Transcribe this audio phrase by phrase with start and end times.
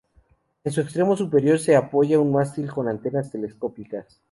[0.63, 4.19] En su extremo superior se apoya un mástil con antenas telescópicas.